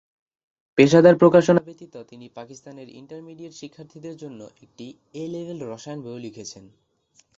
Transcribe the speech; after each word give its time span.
পেশাদার 0.77 1.15
প্রকাশনা 1.15 1.61
ব্যতীত 1.65 1.93
তিনি 2.09 2.25
পাকিস্তানের 2.29 2.87
ইন্টারমিডিয়েট 2.91 3.53
শিক্ষার্থীদের 3.53 4.15
জন্য 4.17 4.39
একটি 4.61 4.85
এ-লেভেল 5.13 5.59
রসায়ন 5.63 5.99
বইও 6.01 6.17
লিখেছেন। 6.17 6.63